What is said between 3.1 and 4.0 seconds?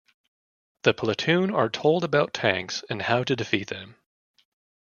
to defeat then.